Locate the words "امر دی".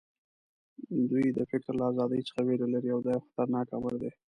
3.77-4.11